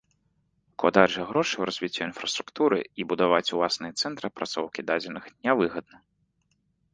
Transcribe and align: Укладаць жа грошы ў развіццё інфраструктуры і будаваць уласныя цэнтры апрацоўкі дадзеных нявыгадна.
Укладаць 0.75 1.09
жа 1.15 1.25
грошы 1.31 1.51
ў 1.57 1.67
развіццё 1.69 2.01
інфраструктуры 2.07 2.79
і 3.03 3.05
будаваць 3.11 3.53
уласныя 3.59 3.93
цэнтры 4.05 4.25
апрацоўкі 4.31 4.87
дадзеных 4.89 5.23
нявыгадна. 5.47 5.97